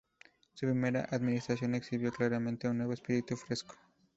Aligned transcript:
Su 0.55 0.65
primera 0.65 1.07
administración 1.11 1.75
exhibió 1.75 2.11
claramente 2.11 2.67
un 2.67 2.79
nuevo 2.79 2.93
espíritu 2.93 3.37
fresco. 3.37 3.75